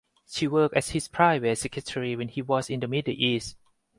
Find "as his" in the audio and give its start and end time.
0.75-1.07